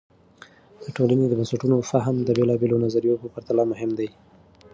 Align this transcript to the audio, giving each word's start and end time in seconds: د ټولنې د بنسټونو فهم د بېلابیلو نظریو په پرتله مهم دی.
د 0.83 0.85
ټولنې 0.95 1.25
د 1.27 1.33
بنسټونو 1.39 1.77
فهم 1.91 2.15
د 2.23 2.29
بېلابیلو 2.37 2.81
نظریو 2.85 3.21
په 3.21 3.27
پرتله 3.33 3.63
مهم 3.71 3.91
دی. 3.99 4.09